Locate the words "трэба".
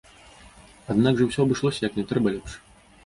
2.13-2.35